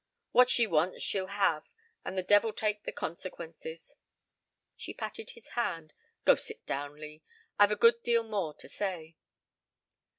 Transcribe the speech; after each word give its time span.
What 0.31 0.49
she 0.49 0.65
wants 0.65 1.03
she'll 1.03 1.27
have 1.27 1.69
and 2.03 2.17
the 2.17 2.23
devil 2.23 2.51
take 2.51 2.85
the 2.85 2.91
consequences." 2.91 3.93
She 4.75 4.95
patted 4.95 5.29
his 5.37 5.49
hand. 5.49 5.93
"Go 6.25 6.31
and 6.31 6.41
sit 6.41 6.65
down, 6.65 6.95
Lee. 6.95 7.21
I've 7.59 7.71
a 7.71 7.75
good 7.75 8.01
deal 8.01 8.23
more 8.23 8.55
to 8.55 8.67
say." 8.67 9.15